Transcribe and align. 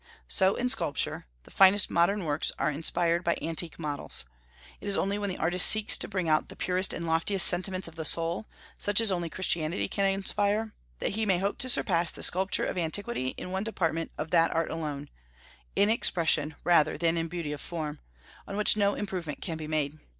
So 0.27 0.55
in 0.55 0.67
sculpture, 0.67 1.27
the 1.43 1.51
finest 1.51 1.91
modern 1.91 2.25
works 2.25 2.51
are 2.57 2.71
inspired 2.71 3.23
by 3.23 3.37
antique 3.39 3.77
models. 3.77 4.25
It 4.79 4.87
is 4.87 4.97
only 4.97 5.19
when 5.19 5.29
the 5.29 5.37
artist 5.37 5.67
seeks 5.67 5.95
to 5.99 6.07
bring 6.07 6.27
out 6.27 6.49
the 6.49 6.55
purest 6.55 6.91
and 6.91 7.05
loftiest 7.05 7.45
sentiments 7.45 7.87
of 7.87 7.97
the 7.97 8.03
soul, 8.03 8.47
such 8.79 8.99
as 8.99 9.11
only 9.11 9.29
Christianity 9.29 9.87
can 9.87 10.07
inspire, 10.11 10.73
that 10.97 11.09
he 11.11 11.27
may 11.27 11.37
hope 11.37 11.59
to 11.59 11.69
surpass 11.69 12.09
the 12.11 12.23
sculpture 12.23 12.65
of 12.65 12.79
antiquity 12.79 13.35
in 13.37 13.51
one 13.51 13.63
department 13.63 14.09
of 14.17 14.31
that 14.31 14.49
art 14.55 14.71
alone, 14.71 15.07
in 15.75 15.87
expression, 15.91 16.55
rather 16.63 16.97
than 16.97 17.15
in 17.15 17.27
beauty 17.27 17.51
of 17.51 17.61
form, 17.61 17.99
on 18.47 18.57
which 18.57 18.75
no 18.75 18.95
improvement 18.95 19.39
can 19.39 19.55
be 19.55 19.67
made. 19.67 19.99